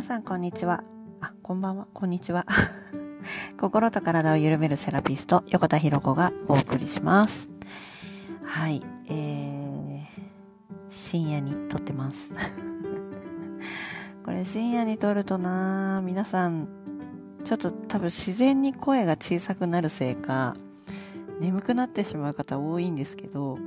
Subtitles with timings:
[0.00, 0.82] 皆さんこんにちは。
[1.20, 1.86] あ、こんばんは。
[1.92, 2.46] こんにちは。
[3.60, 7.50] 心と体を緩めるセラピスト、横田博子がお送りします。
[8.42, 10.22] はい、えー、
[10.88, 12.32] 深夜に撮ってます。
[14.24, 16.66] これ深夜に撮るとな皆さん、
[17.44, 20.54] ちょっと多分自然に声が小さくなるせいか、
[21.40, 23.58] 眠くなってしまう方多いんですけど、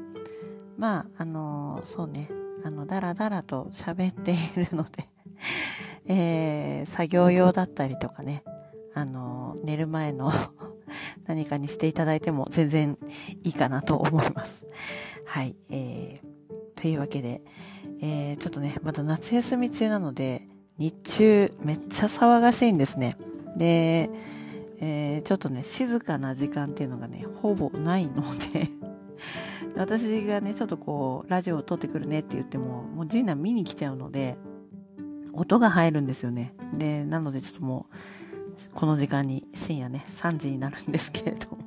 [0.79, 2.27] まあ、あのー、そうね、
[2.65, 5.12] あの、だらだらと喋っているので
[6.07, 8.43] えー、作業用だったりとかね、
[8.93, 10.31] あの、寝る前の
[11.25, 12.97] 何かにしていただいても全然
[13.43, 14.67] いいかなと思います。
[15.25, 17.41] はい、えー、というわけで、
[18.01, 20.47] えー、ちょっとね、まだ夏休み中なので、
[20.77, 23.17] 日中めっちゃ騒がしいんですね。
[23.55, 24.09] で、
[24.79, 28.69] えー、ちょっとね、静かな時間っていうのがね、ほぼないので
[29.77, 34.35] 私がね、ちょっとこう、ラジオを撮ってくるねって言っても、もうジーナ見に来ちゃうので、
[35.33, 36.53] 音が入るんですよね。
[36.77, 37.95] で、なのでちょっともう、
[38.73, 41.57] この時間に深夜ね、3時になるんですけれども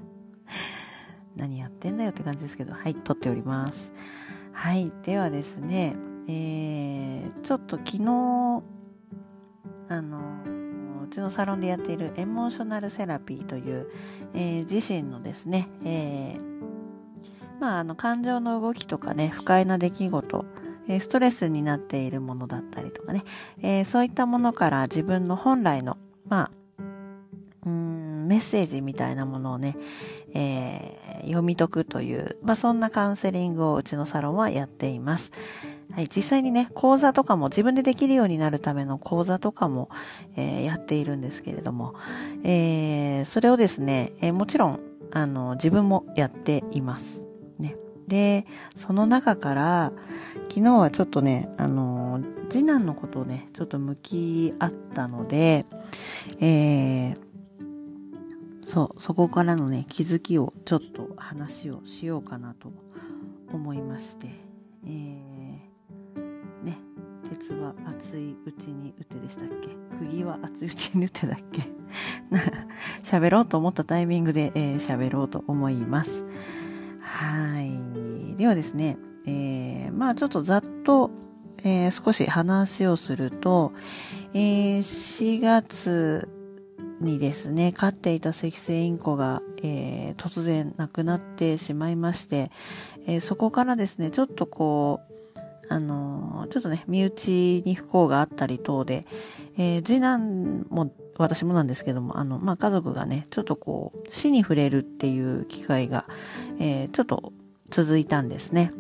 [1.37, 3.93] 何やってんだよって感じですけど、はい、撮っております。
[4.53, 5.95] はい、ではですね、
[6.29, 8.63] えー、ちょっと昨日、
[9.89, 10.19] あの、
[11.05, 13.89] うちのサロンでやっているエモーショナルセラピーという、
[14.35, 20.45] えー、自身のですね、えー、まあ、あの、感情の動きとかね、不快な出来事、
[20.89, 23.23] えストレスになっているものだったりとかね、
[23.63, 25.97] えー、そういったものから自分の本来の、
[26.29, 26.51] まあ、
[27.67, 29.77] うんメッセージみたいなものをね、
[30.35, 35.33] えー、読み解くという、まあ、そんなカウンセリングをうちのサロンはやっています。
[35.93, 39.89] はい、実際にね、講座とかも自分でできるようになるための講座とかも、
[40.37, 41.95] えー、やっているんですけれども、
[42.45, 44.81] えー、それをですね、えー、もちろん、
[45.13, 47.27] あの、自分もやっています。
[47.59, 47.77] ね。
[48.09, 49.93] で、その中から、
[50.49, 55.67] 昨日はちょっとね、あの、次男のことをね、ちょっと向き合ったので、
[56.41, 57.17] えー、
[58.65, 62.71] そう、そこからのね、気づきをちょっと話をしようかなと
[63.53, 64.29] 思いまして、
[64.87, 66.79] えー、ね、
[67.29, 69.71] 鉄は熱いうちに打てでしたっけ？
[69.99, 71.63] 釘は熱いうちに打てだっけ？
[73.03, 76.25] 喋ろうと思ったタイミングで喋、えー、ろうと思います。
[77.01, 77.96] はい。
[78.37, 81.11] ではですね、えー、まあちょっとざっと、
[81.65, 83.73] えー、少し話をすると、
[84.35, 86.29] えー、4月
[87.01, 92.51] にですね、飼っていた赤星インコが、えー、突然亡くなってしまいまして、
[93.07, 95.29] えー、そこからですね、ちょっとこう、
[95.69, 99.07] あのー、ちょっとね、身内に不幸があったり等で、
[99.57, 106.05] えー、次男も私もなんですけども、あの、まあ、家族がね、ちょっとこう、死に触れるっていう機会が、
[106.59, 107.33] えー、ちょっと
[107.71, 108.73] 続いたんですね。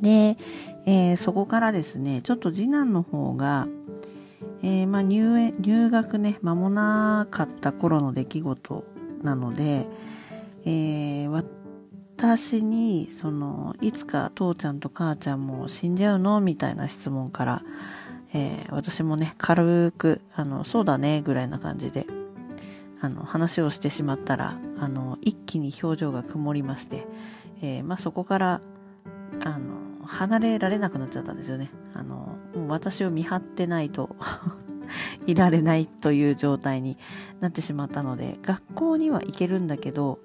[0.00, 0.36] で、
[0.86, 3.66] えー、そこからですね、ちょっと次男の方が、
[4.62, 8.84] えー、まあ、入園、入学ね、間もなかった頃の出来事
[9.22, 9.86] なので、
[10.64, 16.40] えー、私に、その、いつか父ちゃんと母ちゃんも死んじゃうの？
[16.40, 17.62] みたいな質問から、
[18.34, 22.06] えー、私もね、軽く、あの、そうだね、ぐらいな感じで、
[23.00, 27.06] あの、話をしてしまったら、あの、一気に表情が曇りまして、
[27.62, 28.60] えー、まあ、そこから、
[29.40, 31.70] あの、離れられなくなっちゃったんですよね。
[31.94, 34.16] あの、もう私を見張ってないと
[35.26, 36.96] いられないという状態に
[37.40, 40.20] なってしまったので、学校には行けるんだけど、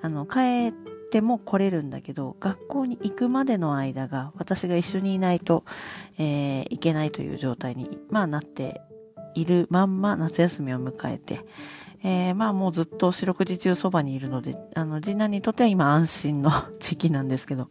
[0.00, 0.72] あの、帰っ
[1.10, 5.64] ても来れるんだけど、学校に行くまでの間が私が一緒にいないと、
[6.18, 8.80] えー、いけないという状態に、まあなって
[9.34, 11.40] いるまんま夏休みを迎えて、
[12.02, 17.68] えー、まあもうずっと四六時中そばにいるので、あの、次男にとっては今安心の 時期なんですけど、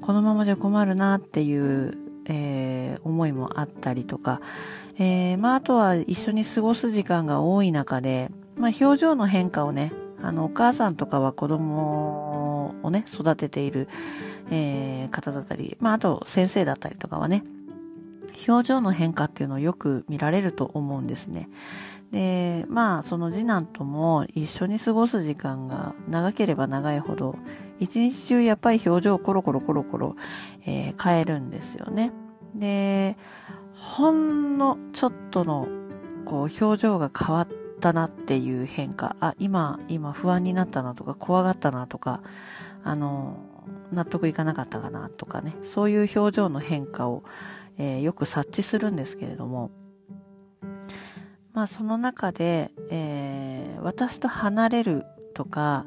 [0.00, 1.96] このままじゃ困るなっていう、
[2.26, 4.40] えー、思いもあったりとか、
[4.98, 13.88] えー、まああとは一緒に過ごす時間が多い中で、まあ表情の変化をね、あの、お母さんとかは子供をね、育てている、
[14.50, 17.44] えー、方だったり、まあ、あと先生だったりとかはね、
[18.48, 21.48] 表情の変化っていうのをよく見られると思うんですね。
[22.14, 27.36] で、まあ、その次男とも一緒に過ごす時間が長ければ長いほど、
[27.80, 30.14] 一日中やっぱり表情をコロコロコロコロ、
[30.64, 32.12] えー、変えるんですよね。
[32.54, 33.16] で、
[33.74, 35.66] ほんのちょっとの、
[36.24, 37.48] こう、表情が変わっ、
[37.80, 42.22] たなっていう変化、あ、今、今不安になったなとか、怖がったなとか、
[42.82, 43.36] あの、
[43.92, 47.24] 納得いかなかったかなとかね、そういう表情の変化を、
[47.76, 49.70] えー、よく察知するんですけれども、
[51.54, 55.04] まあその中で、えー、私と離れる
[55.34, 55.86] とか、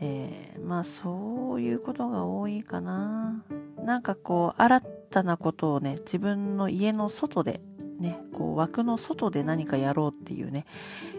[0.00, 3.44] えー、まあそういうことが多いかな。
[3.84, 4.80] なんかこう、新
[5.10, 7.60] たなことをね、自分の家の外で
[8.00, 10.64] ね、こう枠の外で何かやろうっていうね、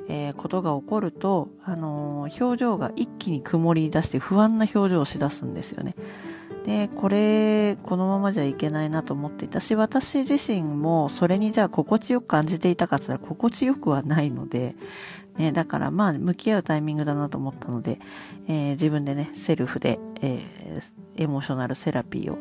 [0.09, 5.95] えー、ことが起こると、あの、表情が一気に曇り出して不安な表情をしだすんですよね。
[6.65, 14.75] で、これ、このままじゃいけないなと思っていたし、私自身もそれにじゃあ心地よく感じていたかって言ったら心地よくはないので、
[15.37, 17.99] ね、だからまあ、向き合うタイミングだなと思ったので、
[18.47, 22.37] えー、自分でね、セルフで、えー、エモーショナルセラピーを、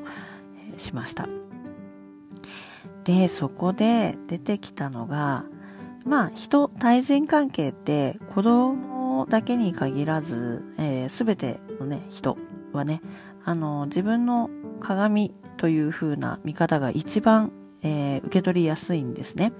[0.73, 1.29] えー、しました。
[3.05, 5.45] で、そこで出てきたのが、
[6.07, 12.39] まあ、人、対人関係って子供だけに限らず、えー、べ、てのね、人
[12.73, 13.01] はね、
[13.45, 14.51] あの、自分の
[14.81, 17.53] 鏡という風な見方が一番、
[17.83, 19.53] えー、受け取りやすいんですね。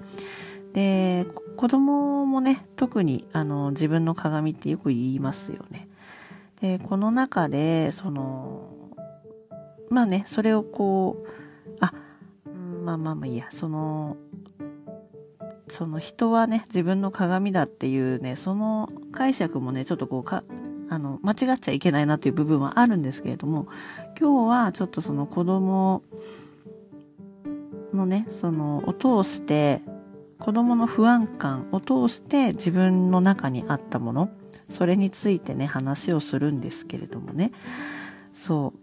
[0.73, 5.87] で、子供もね、特にあの自分の鏡ってよく言いますよね。
[6.59, 8.69] で、この中で、その、
[9.89, 11.29] まあね、それをこう、
[11.79, 11.93] あ、
[12.83, 14.17] まあまあまあいいや、その、
[15.67, 20.43] その人はね、自分の鏡だっていうね、その解釈もね、ちょっとこうか、
[20.95, 23.67] あの、間違っちゃいけないなっていう部分はあるんですけれども、
[24.17, 26.03] 今日はちょっとその子供
[27.93, 29.81] のね、その、を通して、
[30.39, 34.29] 子供の不安感を通して自分の中にあったもの、
[34.69, 37.51] それについてね、話をするんですけれどもね、
[38.33, 38.73] そ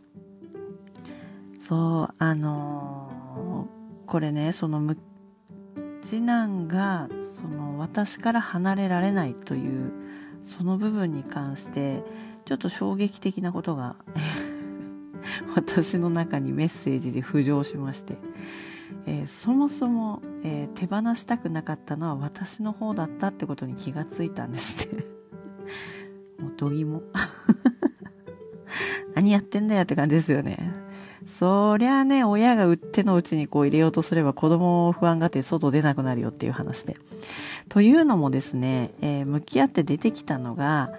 [1.59, 4.95] う、そう、あのー、これね、その、
[6.03, 9.93] 次男が、その、私から離れられないという
[10.43, 12.03] その部分に関して
[12.45, 13.97] ちょっと衝撃的なことが
[15.55, 18.17] 私の中にメッセージで浮上しまして、
[19.07, 25.05] えー、そもそも、えー、手放したくなかったのは私の方だったってことに気がついたんですね。
[26.39, 27.03] もうどぎも。
[29.15, 30.59] 何やってんだよって感じですよね。
[31.27, 36.97] そりゃあね、親が手のうちにこう入れようとすれば子供を不安がって外出なくなるよっていう話で。
[37.73, 40.93] というのもですね、えー、向き合って出てきたのが、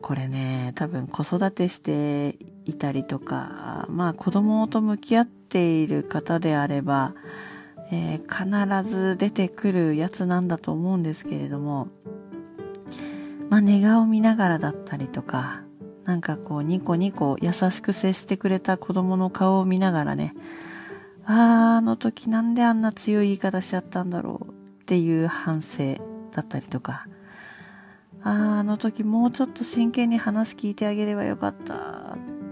[0.00, 7.12] これね、多分子育てしていたりとか、まあ子供と向き合っている方であれば、
[7.90, 11.88] えー、必ず出てくるやつなんだと思うんですけれども、
[13.50, 15.62] まあ寝顔見ながらだったりとか、
[16.04, 20.36] なんかこうニコニコ優しく接してくれた子供の顔を見ながらね、
[21.24, 24.55] ああ、あの時なんであんな強い言い方しちゃったんだろう
[24.86, 25.96] っていう反省
[26.30, 27.08] だったりとか、
[28.22, 31.78] ああ、の時もうちょっと真剣に話聞いてあげればよかったっ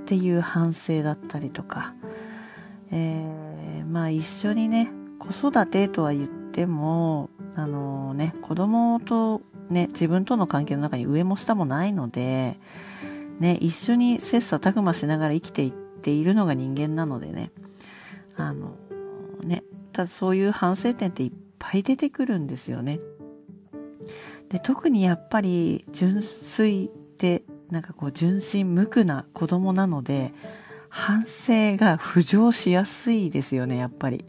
[0.04, 1.94] ていう反省だったりとか、
[2.90, 4.90] えー、まあ一緒にね、
[5.20, 9.40] 子育てとは言っても、あのね、子供と
[9.70, 12.58] ね、自分との関係の中に上も下もないので、
[13.38, 17.52] ね、一緒に切磋琢磨しながら生きていっているのが人間なのでね、
[18.36, 18.76] あの、
[19.44, 21.30] ね、ただそういう反省点っていっ
[21.64, 23.00] ぱい出てくるんですよね。
[24.50, 30.34] で、特にやっぱり純粋で、なんかこう純真無垢な子供なので、
[30.90, 34.26] 反省が浮上しやすいですよね、やっぱり。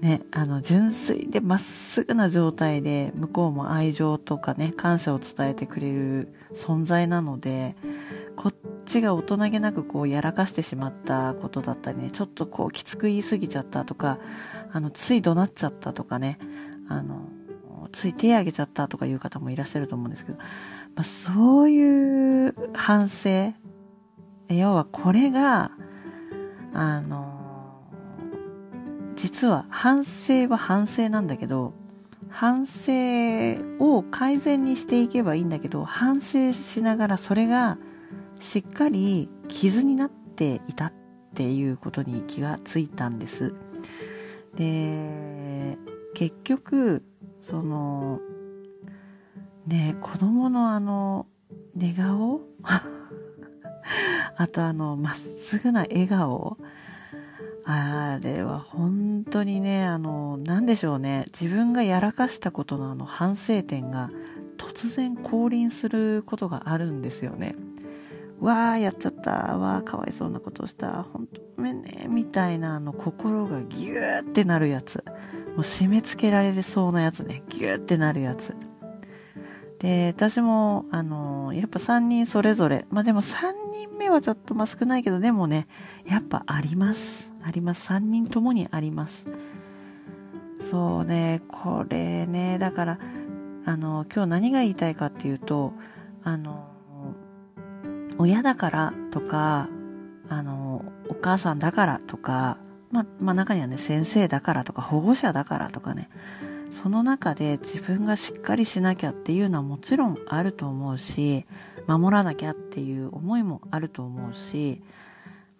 [0.00, 7.76] ね、あの、純粋でまっすぐな状態で、向こうも愛情とかね、感謝を伝えてくれる存在なので、
[8.36, 8.54] こっ
[8.84, 14.18] ちが大人げなくこうやらかしてしまったことだったりね、ちょっとこうきつく言い過ぎちゃったとか、
[14.70, 16.38] あの、つい怒鳴っちゃったとかね、
[16.88, 17.30] あの、
[17.92, 20.44] つい手挙げちゃったとかいう方もいらっしゃると思うんですけど、ま
[20.98, 23.54] あ、そういう反省、
[24.48, 25.70] 要はこれが、
[26.74, 27.35] あの、
[29.16, 31.72] 実は反省は反省なんだけど、
[32.28, 32.92] 反省
[33.78, 37.78] を改善にしていけばいいんだけど、反省しながらそれが
[38.38, 40.92] しっかり傷になっていたっ
[41.34, 43.54] ていうことに気がついたんです。
[44.54, 45.78] で、
[46.14, 47.02] 結局、
[47.40, 48.20] その、
[49.66, 51.26] ね、子供のあの、
[51.74, 52.42] 寝顔？
[54.36, 56.58] あとあの、まっすぐな笑顔？
[57.68, 61.24] あれは本当にね、あの、なんでしょうね。
[61.38, 64.10] 自分がやらかしたことのあの反省点が
[64.56, 67.56] 突然降臨することがあるんですよね。
[68.38, 69.30] わー、やっちゃった。
[69.58, 71.02] わー、かわいそうなことした。
[71.12, 72.06] 本当ごめんね。
[72.08, 75.02] みたいなあの心がギューってなるやつ。
[75.48, 77.42] もう締め付けられそうなやつね。
[77.48, 78.54] ギューってなるやつ。
[79.80, 85.66] で、私も、あの、やっぱ3人それぞれ、まあでも3人目はちょっとまあ少ないけど、でもね、
[86.04, 87.35] やっぱあります。
[87.46, 87.92] あります。
[87.92, 89.28] 3人ともにあります。
[90.60, 92.98] そうね、これね、だから、
[93.64, 95.72] あの、今日何が言いたいかっていうと、
[96.24, 96.66] あの、
[98.18, 99.68] 親だからとか、
[100.28, 102.58] あの、お母さんだからとか、
[102.90, 106.08] ま、まあ中にはね、先生だからとか保護者だからとかね、
[106.72, 111.46] その中で自分がしっかりしなきゃっていうのはもちろんあると思うし、
[111.86, 114.82] 守らなきゃっていう思いもあると思うし、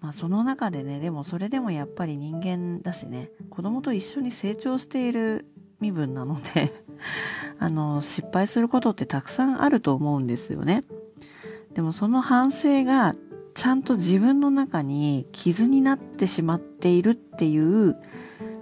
[0.06, 5.46] まあその中でね、でもそれでもやっぱり人間だしね、子供と一緒に成長している
[5.80, 6.72] 身分なので
[7.58, 10.84] あの、失敗することってたくさんあると思うんですよね。
[11.75, 13.16] でもその反省が
[13.54, 17.96] ちゃんと自分の中に傷になってしまっているっていう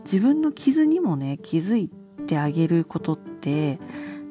[0.02, 1.90] 自分の傷にもね気づい
[2.26, 3.78] てあげることって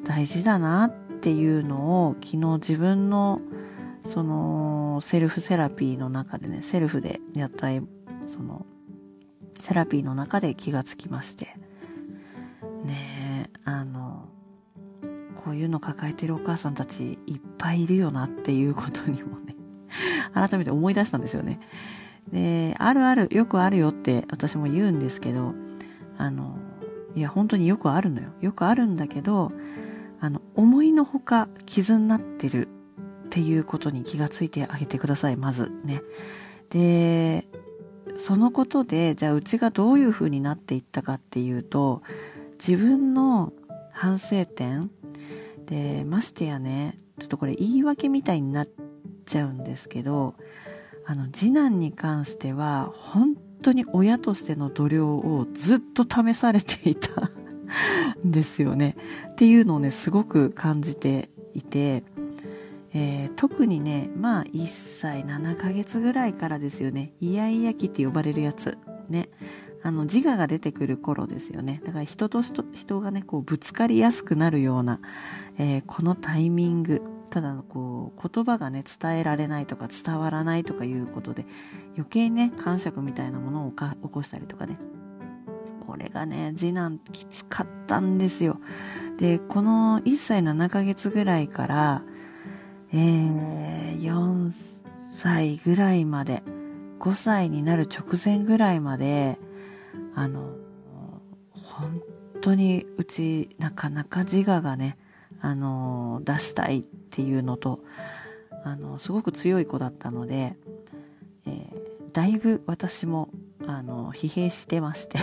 [0.02, 3.40] 大事だなっていうのを昨日自分の
[4.04, 7.68] そのセルフセラピーの中でねセルフでやった
[8.26, 8.66] その
[9.56, 11.56] セラピーの中で気がつきまして
[12.84, 14.28] ねえあの
[15.44, 19.54] こういうの抱えてるお母さんたちいっぱいいるよなっていうことにもね
[20.32, 21.60] 改めて思い出したんですよね。
[22.32, 25.54] で、あるある、よくあるよって私も言うんですけど、
[26.16, 26.58] あの、
[27.14, 28.30] いや、本当によくあるのよ。
[28.40, 29.52] よくあるんだけど、
[30.20, 32.68] あの、思いのほか傷になってる
[33.34, 36.02] っていうことに気がついてあげてください、まずね。
[36.70, 37.48] で、
[38.14, 42.02] そのことで、じゃあうちがどういう風になっていったかっていうと、
[42.52, 43.52] 自分の
[43.92, 44.88] 反省点
[45.66, 48.68] で、ましてやね、ちょっとこれ言い訳みたいになっ
[49.24, 50.34] ちゃうんですけど
[51.06, 57.30] あの次男に関しては本当に親としての度量をずっと試されていた
[58.24, 58.96] んですよね
[59.28, 62.02] っていうのをねすごく感じていて、
[62.94, 67.12] えー、特にねまあ1歳7ヶ月ぐらいからですよね。
[67.20, 68.78] イヤイヤ期って呼ばれるやつ。
[69.08, 69.28] ね。
[69.82, 71.82] あの自我が出てくる頃ですよね。
[71.84, 75.00] だから人と人がねこうぶつかりやすくなるような、
[75.58, 77.02] えー、このタイミング。
[77.30, 81.46] ただのこう言葉がね伝えられないとか伝わらないとかいうことで
[81.96, 84.78] 余計ね感触みたいなものを起こしたりとかね。
[85.84, 88.60] これがね次男きつかったんですよ。
[89.18, 92.02] でこの1歳7ヶ月ぐらいから
[92.96, 96.44] えー、4歳ぐらいまで
[97.00, 99.36] 5歳になる直前ぐらいまで
[100.14, 100.54] あの
[101.50, 102.02] 本
[102.40, 104.96] 当にうちなかなか自我がね
[105.40, 107.80] あの出したいっていうのと
[108.64, 110.54] あのすごく強い子だったので、
[111.46, 113.28] えー、だいぶ私も
[113.66, 115.18] あの疲弊してまして。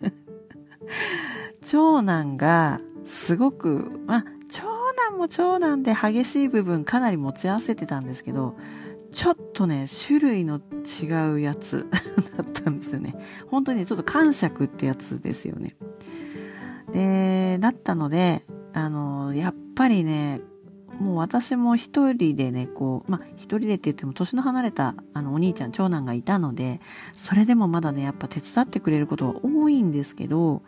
[1.62, 4.24] 長男がすごくまあ
[5.20, 8.56] も長男で激しい部分かなり持ち合わせてたんですけど
[9.12, 11.86] ちょっとね、種類の違うやつ
[12.36, 13.14] だったんですよね。
[13.48, 15.74] 本当にちょっと感触ってやつですよね。
[16.92, 20.40] で、だったので、あの、やっぱりね、
[21.00, 26.80] もう私も一人でね、こう、まあ、一人でって言っても年の離れた、あの、お兄ちゃん、長男がいたので、
[27.12, 30.62] それでもまだね、やっぱ手伝ってくれることは多いんですけど、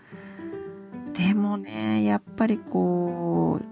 [1.12, 3.71] でもね、やっぱりこう、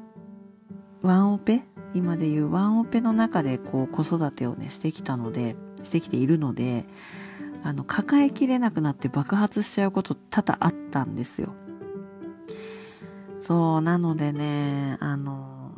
[1.02, 1.62] ワンオペ？
[1.94, 6.84] 今でいうワンオペの中でこう子育てをね、してきたので、してきているので、
[7.62, 11.54] あの、抱えきれなくなって爆発しちゃうこと多々あったんですよ。
[13.40, 15.72] そう、なのでね、あの、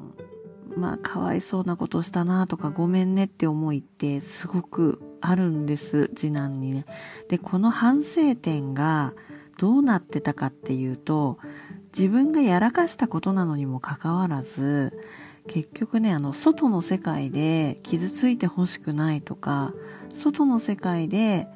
[0.76, 6.84] まあ、かわいそうなことしたなとか、ごめんねって思いってすごくあるんです、次男にね。
[7.28, 9.14] で、この反省点が
[9.58, 11.38] どうなってたかっていうと、
[11.96, 14.98] 自分がやらかしたことなのにもかかわらず、
[15.46, 19.72] 結局ね、あの、外の世界で傷ついてほしくないとか、
[20.12, 21.48] 外の世界で、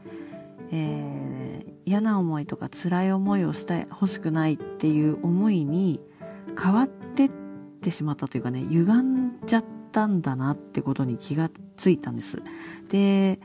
[0.73, 6.01] えー、嫌な思いとか辛い思いをしてほしくないっていう思いに
[6.61, 7.31] 変わってっ
[7.81, 12.43] てしまったというかね、歪んじゃったんだなってことに気がついたんです。
[12.89, 13.39] で、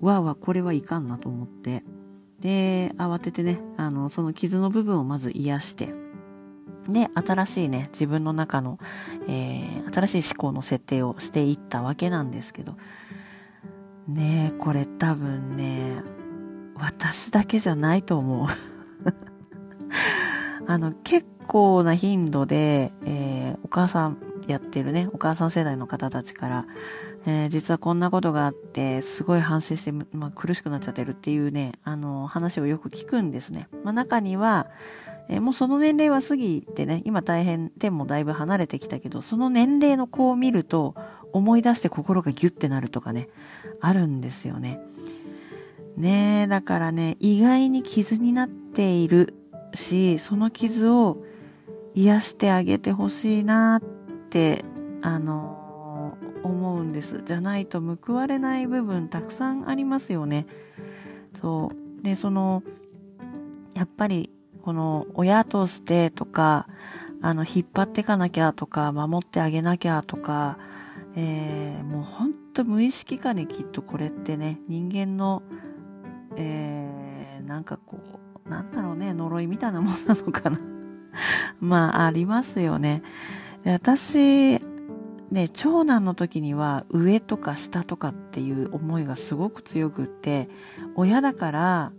[0.00, 1.82] わーわあ、これはいかんなと思って、
[2.42, 5.94] で、慌ててね、あの、その傷の部分をまず癒して、
[6.88, 8.80] で、新しいね、自分の中の、
[9.28, 12.76] えー、新しい思考の設定をしていったわけなんですけど、
[14.08, 16.02] ねえ、これ多分ね、
[16.74, 18.46] 私だけじゃないと思う。
[20.66, 24.18] あの、結構な頻度で、えー、お母さん
[24.72, 26.66] ってるね、お母さん世代の方たちから、
[27.26, 33.68] えー、実はこんなことがあって、すごい反省して、まあ、苦しくなっちゃってるっていうね、あの、話をよく聞くんですね。
[33.84, 34.68] まあ、中には、
[35.28, 40.94] えー、もうその年齢は過ぎてね、今大変、点もだいぶ離れてきたけど、その年齢の子を見ると、
[41.32, 43.28] 思い出して心がギュッてなるとかね、
[43.80, 44.80] あるんですよね。
[45.96, 49.34] ねえ、だからね、意外に傷になっている
[49.74, 51.24] し、その傷を
[51.94, 53.82] 癒してあげてほしいなっ
[54.32, 54.64] て、
[55.02, 57.22] あの、思うんです。
[57.24, 60.46] じゃないと報われない部分たくさんありますよね。
[61.38, 62.02] そう。
[62.02, 62.62] で、その、
[63.74, 64.30] やっぱり、
[64.62, 66.66] この、親としてとか、
[67.20, 70.58] あの、引っ張っていかなきゃとか、守ってあげなきゃとか、
[71.14, 75.42] えー、もうほんと無意識化にきっとこれってね、人間の、
[76.36, 77.98] えー、なんかこ
[78.46, 80.58] う、なんだろうね、呪いみたいなもんなのかな。
[81.60, 83.02] まあ、ありますよね。
[83.64, 84.60] 私、
[85.30, 90.48] ね、長男の時には上とか下とかっていう思いがすごく強くって、
[90.94, 91.92] 親だから、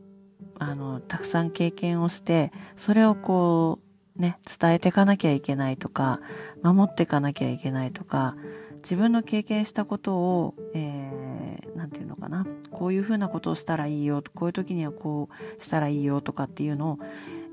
[0.59, 3.79] あの、たくさん経験をして、それをこ
[4.17, 6.19] う、ね、伝えていかなきゃいけないとか、
[6.61, 8.35] 守っていかなきゃいけないとか、
[8.83, 15.29] 自分の経験したことを、えー、なんていうのかな、こういうふうなことをしたらいいよ、こういう時にはこ
[15.59, 16.99] うしたらいいよとかっていうのを、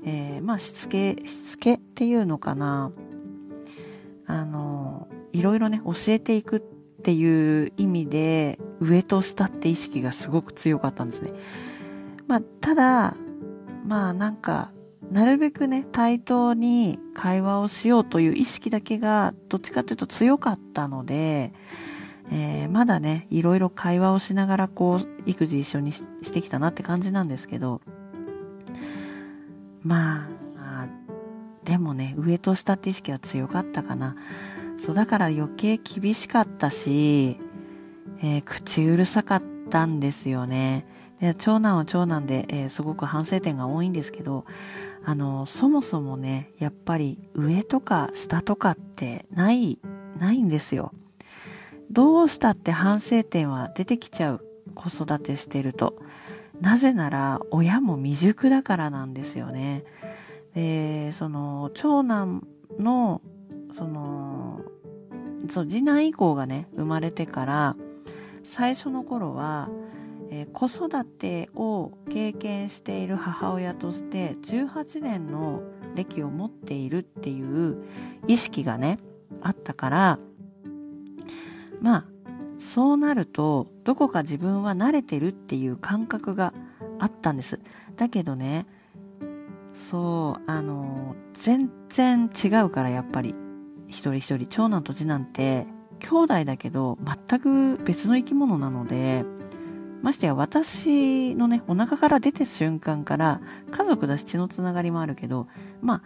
[0.05, 2.91] えー、まあ、しつけ、しつけっていうのかな、
[4.31, 6.61] あの、いろいろね、教えていくっ
[7.03, 11.33] ていう意味で、上と下って意識がすごく強かったんですね。
[12.27, 13.15] まあ、ただ、
[13.85, 14.71] まあなんか、
[15.11, 21.51] なるべくね、対等に会話をしようという意識だけが、どっちかというと強かったので、
[22.31, 27.81] えー、まだね、いろいろ会話をしながらこう、育児一緒にしてきたなって感じなんですけど、
[29.83, 30.40] まあ、
[31.63, 34.15] でもね、上と下って意識は強かったかな。
[34.77, 37.37] そう、だから余計厳しかったし、
[38.23, 40.85] えー、口うるさかったんですよね。
[41.19, 44.45] で長男は長男で、えー、すごく反省点が多いんですけど、
[45.03, 49.79] あの、そもそもね、やっぱり上とか下とかってない、
[50.17, 50.91] ないんですよ。
[51.91, 54.45] どうしたって反省点は出てきちゃう。
[54.73, 56.01] 子育てしてると。
[56.59, 59.83] なぜなら、親も未熟だからなんですよね。
[60.53, 62.47] で、その、長男
[62.79, 63.21] の、
[63.71, 64.61] その、
[65.49, 67.75] そう、次男以降がね、生まれてから、
[68.43, 69.69] 最初の頃は、
[70.29, 75.61] えー、子育てを経験している母親として18年の
[75.93, 77.83] 歴を持っているっていう
[78.27, 78.97] 意識がね、
[79.41, 80.19] あったから、
[81.81, 82.05] まあ、
[82.59, 86.53] そうなると、どこか自分は慣れてるっていう感覚が
[86.99, 87.59] あったんです。
[87.97, 88.67] だけどね、
[89.73, 93.35] そう、あの、全然違うからやっぱり。
[93.87, 95.67] 一人一人、長男と次男って
[95.99, 99.25] 兄弟だけど全く別の生き物なので、
[100.01, 105.47] ましてや私のね、お腹から出て瞬間から家族だし血のつながりもあるけど、
[105.81, 106.01] ま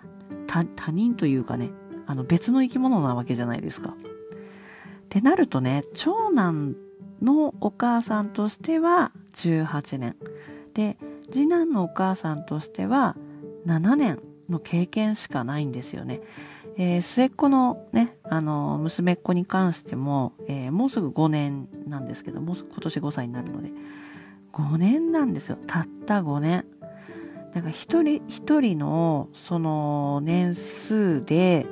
[0.49, 1.69] あ、他人というかね、
[2.07, 3.91] あの別の生き物なわけじゃないですか。
[3.91, 3.95] っ
[5.09, 6.75] てなるとね、長男
[7.21, 10.15] のお母さんとしては18年。
[10.73, 10.97] で、
[11.31, 13.15] 次男のお母さんとしては
[13.65, 16.21] 7年の経験しかないんですよね。
[16.77, 23.71] えー、末っ子のね、あの、娘っ子に関しても、えー、もうすぐ5年なんですけど、もうすぐ今年5歳になるので、
[24.51, 25.57] 5年なんですよ。
[25.67, 26.65] たった5年。
[27.53, 31.65] だから一人一人のその年数で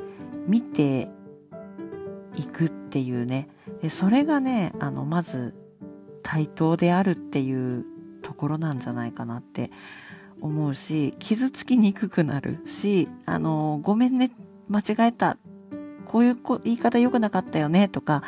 [0.48, 1.10] 見て
[2.36, 3.50] いくっていうね、
[3.90, 5.54] それがね、あの、まず
[6.22, 7.86] 対等であるっていう
[8.22, 9.72] ところなんじゃないかなって
[10.44, 14.32] 思うし、傷つきにくくなるし、あの、ごめんね、
[14.68, 15.38] 間違えた。
[16.06, 18.24] こういう言い方良くなかったよね、とか、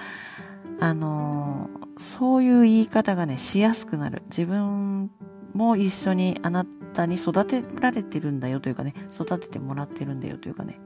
[0.80, 4.23] あの、そういう言い方がね、しやすくなる。
[4.28, 5.12] 自分
[5.54, 10.80] も一緒にあなたに育てられてるんだよというかね、育ててもらってるんだよというかね。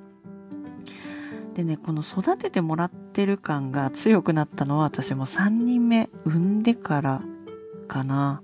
[1.53, 7.21] でね、この育ててもらってる感が強くなったのは私も3人目産んでから
[7.87, 8.41] かな。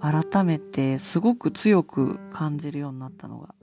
[0.00, 3.54] 改めてすごく強く感じるようになったのが。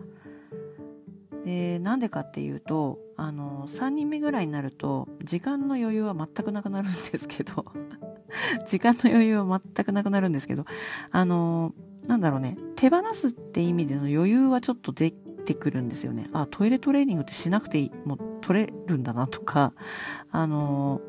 [1.45, 7.65] で、なんでかっていうと、あの、3人目ぐらいになると、時間の余裕は全くなくなるんですけど、
[8.67, 10.65] 時間の余裕は全くなくなるんですけど、
[11.11, 11.73] あの、
[12.05, 15.11] なんだろうね、手放すって意味での余裕はちょっとで
[15.47, 16.27] てくるんですよね。
[16.33, 19.73] あ、トイレトレーニングってしなくていい、もう取れるんだなとか、
[20.29, 21.01] あの、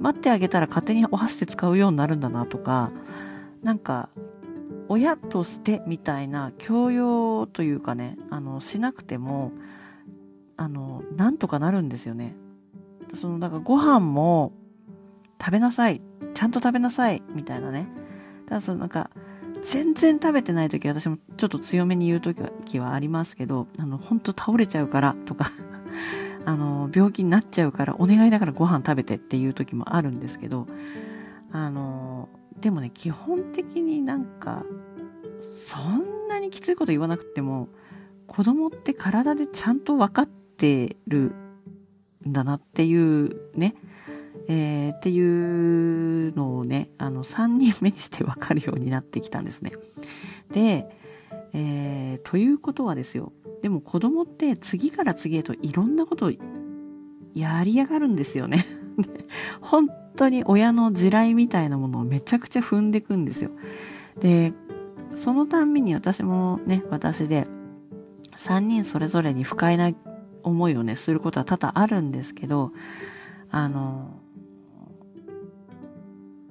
[0.00, 2.90] 待ってあげたら勝手にお箸で使うようになるんだなとか、
[3.62, 4.08] なんか、
[4.88, 9.52] 親としてみたいな教養というかね、あの、しなくても、
[10.56, 12.34] あの、なんとかなるんですよね。
[13.14, 14.52] その、だからご飯も
[15.40, 16.00] 食べなさい。
[16.34, 17.22] ちゃんと食べなさい。
[17.34, 17.88] みたいなね。
[18.46, 19.10] ただそのなんか、
[19.62, 25.50] 全然食べてない時私もちょっと強めに言う時はありますけど、あの、ほんと倒れちゃうからとか
[26.44, 30.66] あの、病気になっちゃうからお願いだからご飯食べてっていう時もあるんですけど、
[31.52, 32.28] あの、
[32.60, 34.64] でもね、基本的になんか、
[35.40, 37.68] そんなにきついこと言わなくても、
[38.26, 41.34] 子供って体でちゃんと分かってる
[42.26, 43.74] んだなっていうね、
[44.48, 49.72] えー、っていうのをね、あの、3人目にしてわかるようになってきたんですね。
[50.52, 50.88] で、
[51.52, 53.32] えー、ということはですよ。
[53.62, 56.32] でも子供って次から次へといろんなことを
[57.34, 58.66] やりやがるんですよね。
[59.62, 63.50] 本当に親の地雷みたいなものをめちゃくちゃ踏んでくんですよ。
[64.20, 64.52] で、
[65.12, 67.46] そのたんびに私もね、私で、
[68.36, 69.92] 3人それぞれに不快な
[70.42, 72.72] 思いをね、することは多々あるんですけど、
[73.50, 74.20] あの、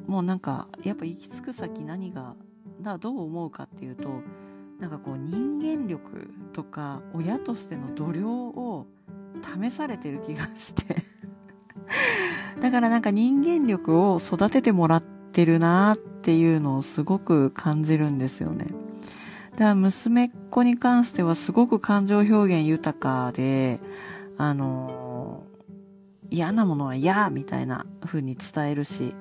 [0.08, 2.36] もうなんか、やっぱ行き着く先何が、
[2.82, 4.22] だどう思うかっていうと、
[4.80, 8.88] なんかこう人間力とか親としての度量を
[9.42, 11.13] 試されてる気がして
[12.62, 18.68] だからなんか人間力を育ててもらってるなっていうのをすごく感じるんですよね。
[19.52, 23.80] だから娘っ子に関してはすごく感情表現豊かで、
[24.38, 25.44] あの、
[26.30, 29.14] 嫌なものは嫌みたいな風に伝えるし、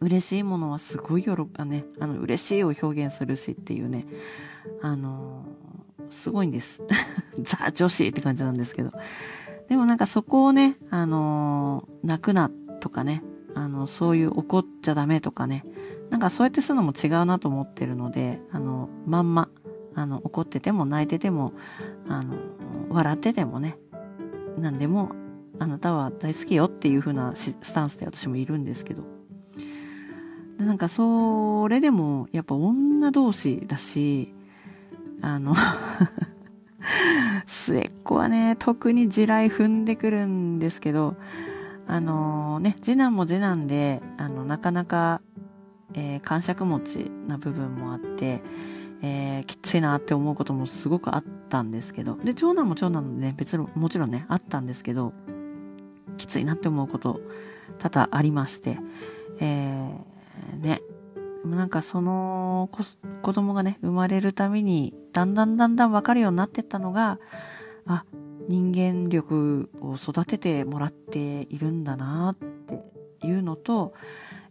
[0.00, 4.06] 嬉しいものはすごい喜あね、あの、嬉しいを表現するしっていうね、
[4.82, 5.44] あの、
[6.10, 6.82] すごいんです。
[7.42, 8.92] ザ女子って感じなんですけど。
[9.68, 12.50] でもなんかそこをね、あの、泣くな
[12.80, 13.22] とかね、
[13.54, 15.64] あの、そういう怒っちゃダメとかね、
[16.10, 19.48] なんかそうやってするのも違うなと思ってるので、あの、まんま、
[19.94, 21.52] あの、怒ってても泣いてても、
[22.08, 22.36] あの、
[22.88, 23.76] 笑っててもね、
[24.58, 25.12] 何でも、
[25.58, 29.02] あなたは大好きよっていう風なスタンスで私もいるんですけど。
[30.56, 34.32] でなんかそれでも、やっぱ女同士だし、
[35.20, 35.54] あの
[37.46, 41.16] 末っ子はね、特に地雷踏んでくるんですけど、
[41.86, 45.20] あのね、次男も次男で、あの、なかなか
[45.94, 48.42] えー、感触持ちな部分もあって、
[49.02, 55.12] えー、きついなって思うこともすごくあったんですけど、で、長男も長男でね、別にもちろんね、あったんですけど、
[56.16, 57.20] きついなって思うこと
[57.78, 58.78] 多々ありまして、
[59.40, 60.82] えー、ね、
[61.56, 62.70] なんかその
[63.22, 67.18] 子供がね、生まれるために、だんだんだんだん分かるようになってったのが、
[67.86, 68.04] あ、
[68.48, 72.84] 人間力を育ててもらっているんだなって
[73.26, 73.94] いうのと、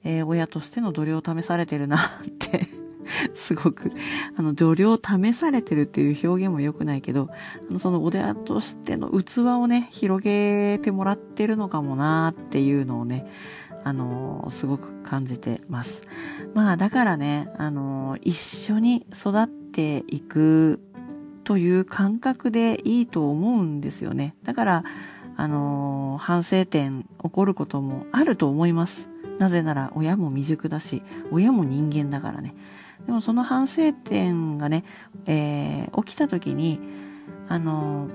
[0.03, 1.99] えー、親としての度量を試されてるなっ
[2.37, 2.67] て
[3.33, 3.91] すごく、
[4.35, 7.29] あの、度量を試されてるっていう表現も良くないけど、
[7.69, 13.25] あの、その親としての器をね、広げてもらってるのかもなっていうのをね、
[13.87, 16.01] あの、すごく感じてます。
[16.53, 20.81] まあ、だからね、あの、一緒に育っていく
[21.45, 24.35] という感覚でいいと思うんですよね。
[24.43, 24.83] だから、
[25.37, 29.09] あの、反省点起こることもあると思います。
[29.39, 32.55] なぜなら親も未熟だし、親も人間だからね。
[33.05, 34.83] でもその反省点がね、
[35.27, 36.81] えー、起きた時に、
[37.47, 38.09] あの、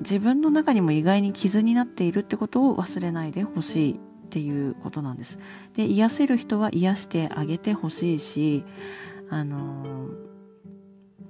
[0.00, 4.00] 自分の中にも意外に傷になっているってことを忘れないでほしい
[4.32, 5.38] っていうことなんです。
[5.76, 8.64] で、癒せる人は癒してあげてほしいし、
[9.28, 10.08] あの、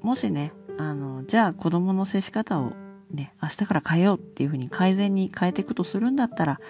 [0.03, 2.75] もしね、あの、じゃあ子供の接し方を
[3.11, 6.61] ね、明日から変えようっていうふうに改善に変えていくとするんだったら、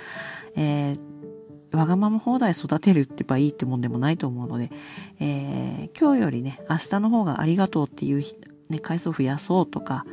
[0.56, 4.70] えー、わがまま放題育てるってばいいってもんでもないと思うので、
[5.20, 8.24] えー、今日よりね、明日の方がありがとうっていう、
[8.70, 10.06] ね、回数を増やそうとか、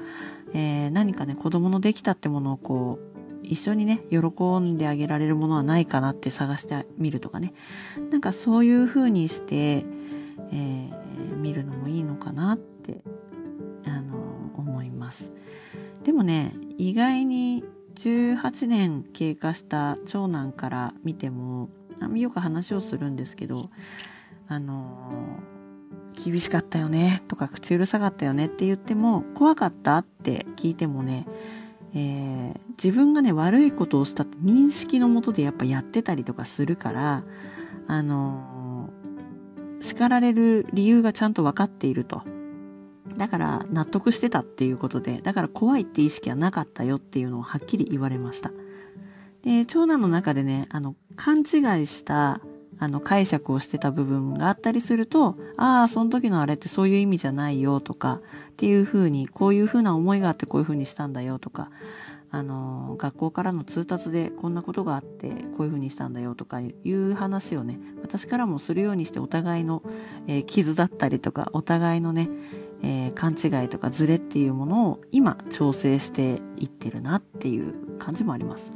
[0.54, 3.09] えー、何かね、子供のできたってものをこう、
[3.44, 4.18] 一緒にね、喜
[4.60, 7.54] んであげられるものはないかなって探してみるとかね。
[8.12, 9.86] なんかそういう風にして、
[10.52, 13.02] えー、見るのもいいのかなって、
[13.86, 15.32] あの、思います。
[16.04, 17.64] でもね、意外に
[17.96, 21.70] 18年経過した長男から見ても、
[22.16, 23.70] よく話をするんですけど、
[24.48, 25.38] あの
[26.26, 31.28] 厳しかったよねとか口うるさかったよねって言っても、怖かったって聞いてもね、
[31.94, 37.24] えー、自分がね、悪いことをしたって認識のもとでやっぱやってたりとかするから、
[37.88, 38.90] あの
[39.80, 42.22] 叱られる理由がちゃんと分かっていると。
[43.18, 48.52] だから納得してたっていうことで、だから怖いって意識はなかったよっていうのをはっきり言われました。
[49.44, 51.42] で、長男の中でね、あの、勘違
[51.82, 52.42] いした、
[52.80, 61.70] あの、解釈をしてた部分があったりすると、ああ、その時のあれってそういう意味じゃないよとか、っていうふうに、こういうふうな思いがあってこういうふうにしたんだよとか、
[62.32, 69.82] あの、学校からの通達でこんなことがあってこういうふうにしたんだよとかいう話をね、私からもするようにしてお互いの、
[70.28, 72.30] えー、傷だったりとか、お互いのね、
[72.82, 78.74] えー、勘違いとかズレっていうものを今調整していってるなっていう感じもあります。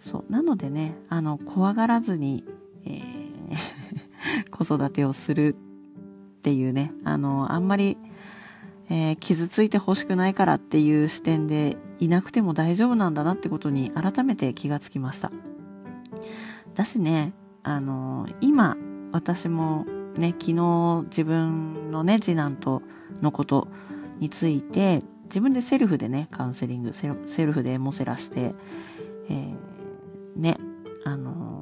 [0.00, 0.32] そう。
[0.32, 2.44] なのでね、あの、怖がらずに、
[4.50, 7.96] 子育てをするっていうね、あの、あんまり、
[8.88, 15.32] えー、傷ついて欲しくないからっていう視点でいなくても大丈夫なんだなってことに改めて気がつきました。
[16.74, 18.76] だしね、あの、今、
[19.12, 22.82] 私もね、昨日自分のね、次男と
[23.22, 23.68] のこと
[24.20, 27.08] について、自分でセルフでね、カウンセリング、セ
[27.44, 28.54] ルフでモセラして、
[29.28, 30.58] えー、ね、
[31.04, 31.55] あの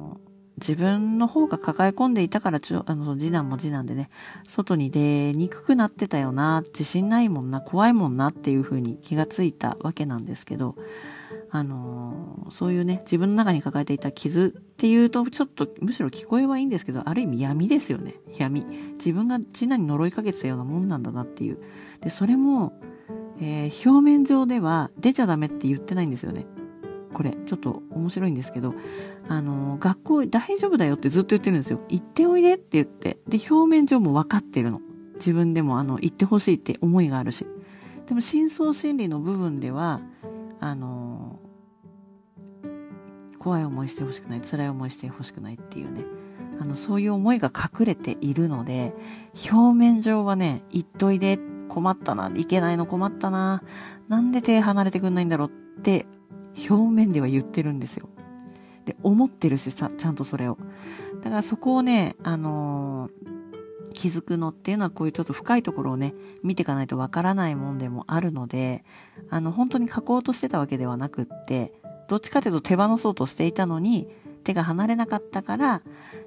[0.57, 4.09] 自分の方が抱え込んでいたからちょ、あの、次男も次男でね、
[4.47, 10.75] 外に出にくくなってたよな、自信ないもんな、怖いもんなっていう風に気がついたわけなんですけど、
[11.51, 18.15] あのそういうね、自分の中に抱えていた傷っていうと、ちょっとむしろ聞こえはいいんですけど、ある意味闇ですよね。
[18.37, 18.65] 闇。
[18.97, 21.59] 自分が次男に呪いかけてたようなもんなんだなっていう。
[22.01, 22.73] で、それも、
[23.39, 26.45] えー、表面上では出ちゃダメって言ってないんですよね。
[27.15, 28.75] これ、ちょっと面白いんですけど、
[29.29, 31.79] あの、学校大丈夫だよってずっと言ってるんですよ。
[31.87, 33.17] 行っておいでって言って。
[33.25, 34.81] で、表面上も分かってるの。
[35.15, 37.47] 自分でもあの、行ってほしいって思いがあるし。
[38.05, 40.01] でも、深層心理の部分では、
[40.59, 41.39] あの、
[43.39, 46.03] 怖い思いしてほしくない、辛い思いしてほしくないっていうね。
[46.59, 48.93] あの、そういう思いが隠れているので、
[49.49, 53.63] 表面上はね、行っといで、困ったな、いけないの困ったな、
[54.07, 56.05] なんで手離れてくんないんだろうって
[56.69, 58.09] 表面では言ってるんですよ。
[58.85, 60.57] で、思ってるしさ、ちゃんとそれを。
[61.23, 66.13] だからそこをね、あのー、気づくのっていうのはこういうちょっと深いところをね、
[66.43, 68.83] 見ていかないとわからないもんでもあるので、
[69.29, 71.73] あの、本当に書こうとしてたわけではなくって、
[72.07, 74.07] どっちかというと手放そうとしていたのに、
[74.43, 75.81] 手が離れなかったから、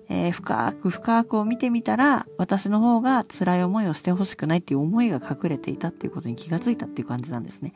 [0.08, 7.74] えー、深く深くを見てみたら、私の方が辛い思いをしてほしくないっていう思いが隠れていたっていうことに気がついたっていう感じなんですね。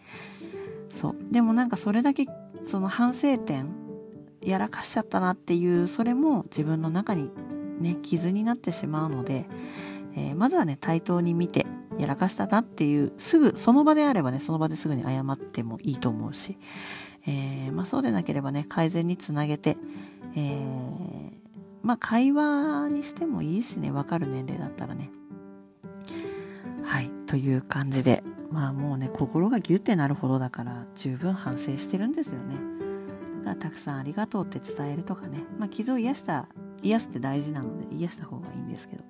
[0.93, 1.17] そう。
[1.33, 2.27] でもなんかそれだけ、
[2.63, 3.69] その反省点、
[4.43, 7.31] やらかしちゃったなっていう、それも自分の中に
[7.81, 9.47] ね、傷になってしまうので、
[10.15, 11.67] えー、まずはね、対等に見て、
[11.99, 16.59] やらかしたなっていう、すぐ、その場であればね、その場ですぐに謝ってもいいと思うし、
[17.27, 19.77] えー、まあそうでなければね、改善につなげて、
[20.37, 21.31] えー、
[21.83, 25.11] まあ会話にしてもいいしね、わかる年齢だったらね。
[26.83, 32.57] はい、という感じで、まあもうね心がギュッてなるほどだから十分反省してるんですよね。
[33.39, 35.43] だからたくさんありがとうって伝えるとかね。
[35.59, 36.49] まあ傷を癒した
[36.83, 39.05] 癒すって大事なので癒した方がいいんですけど。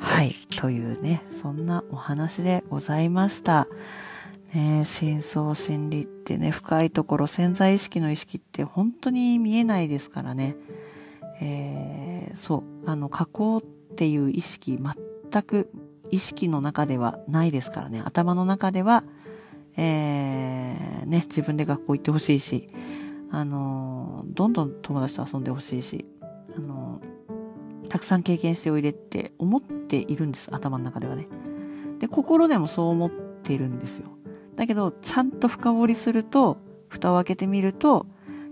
[0.00, 0.34] はい。
[0.56, 3.68] というねそんなお話でございました。
[4.52, 10.56] ね深層心理ってね深いところ潜在意識の意識って本当に見えないですからね。
[11.40, 12.90] えー、そう。
[12.90, 15.70] あの加工っていう意識全く
[16.10, 18.02] 意識の中ではないですからね。
[18.04, 19.04] 頭の中では、
[19.76, 22.70] えー、ね、自分で学校行ってほしいし、
[23.30, 26.06] あのどんどん友達と遊んでほしいし、
[26.56, 27.00] あの
[27.88, 31.28] たくさん経験しておいでって思っているんです、頭の中ではね。
[31.98, 34.08] で、心でもそう思っているんですよ。
[34.56, 38.06] だけど、ちゃんと深掘りすると、蓋を開けてみると、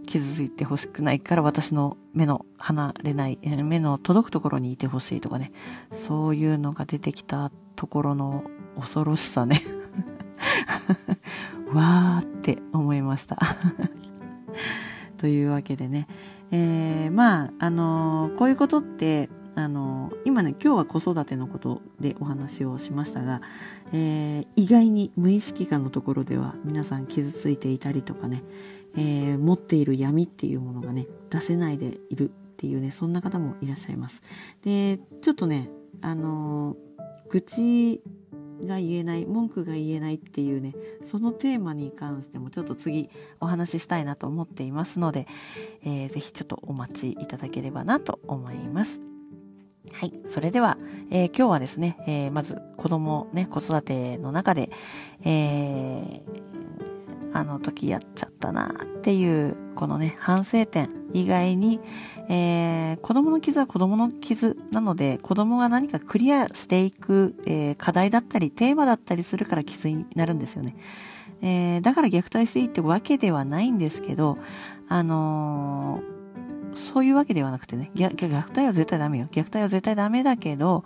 [0.07, 5.53] 傷ついてほしくないから私の目の離れない、目の届くところにいてほしいとかね、
[5.93, 8.43] そういうのが出てきたところの
[8.77, 9.61] 恐ろしさね。
[11.73, 13.39] わーって思いました。
[15.19, 16.09] というわけでね、
[16.51, 23.43] えー、まあ、あのー、こういうことって、あのー、今ね、今日は子育てのことでお話をしましたが、
[23.93, 28.43] えー、意外に無意識化のところでは皆さん傷ついていたりとかね、
[28.97, 34.23] えー、持っている闇っていうものがね、出せないでいるっていうね、そんな方もいらっしゃいます。
[34.63, 36.77] で、ちょっとね、あのー、
[37.31, 38.03] 愚痴
[38.65, 45.27] が言えない、文句が言えないっていうね、そのテーマに関してもちょっと次お話ししたいなと思っていますので、
[45.85, 49.01] えー、ぜひちょっとお待ちいただければなと思います。
[49.93, 50.13] はい。
[50.27, 50.79] それでは、
[51.11, 54.71] えー、今日はですね、えー、まず子供ね、子育ての中で、
[55.25, 56.96] えー、
[57.33, 61.81] あの時やっちゃったなっていう、このね、反省点以外に、
[62.29, 70.77] えー、子供の傷は子供の傷なので、子供が何かクリアしていく、えー、課題だったり、テーマだったりするから傷になるんですよね。
[71.43, 74.39] えー、だから虐待していいってわけではないんですけど、
[74.89, 79.29] あのー、そういうわけではなくてね、虐待は絶対ダメよ。
[79.31, 80.85] 虐待は絶対ダメだけど、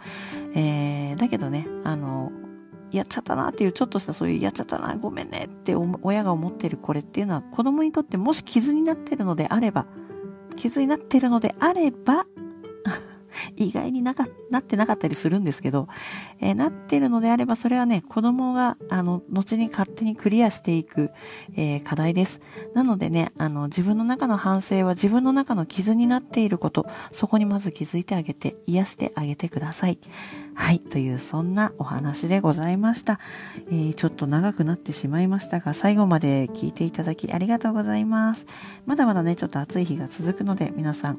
[0.55, 2.50] えー、だけどね、あのー
[2.93, 9.87] やっちゃったなっていうちょっとしたそういうやっちゃったなごめんねって親が思ってるこれっていうのは子供にとってもし傷になってるのであれば
[10.57, 12.27] 傷になってるのであれば
[13.57, 15.89] 意外になか、なってなかったりするんですけど、
[16.41, 21.11] えー、なってるのであれば、それはね、子供が、あの、後に勝手にクリアしていく、
[21.57, 22.41] えー、課題です。
[22.75, 29.99] なのでね、あの、自分の中の反省は自分の中の傷になっていること、そこにまず気づいてあげて、癒してあげてください。
[30.61, 33.19] はい、という、そんなお話でございました。
[33.69, 38.47] えー、ちょっと長くなってしまいましたが、最後まで聞いていただきありがとうございます。
[38.85, 41.19] まだまだね、ちょっと暑い日が続くので、皆さん、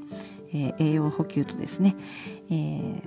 [0.54, 1.96] えー、栄養補給とですね、
[2.52, 3.02] えー、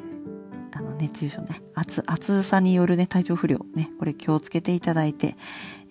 [0.73, 5.37] あの、熱中症ね、暑、暑さによるね、体調不良ね、これ気をつけていただいて、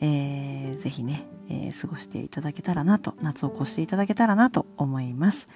[0.02, 5.48] えー、ぜひね、えー、過ごしていただけたらなと、夏を越していただけたらなと思います。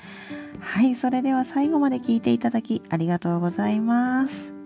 [0.61, 4.56] はい、それでは最後まで聞いていただきありがとうございます。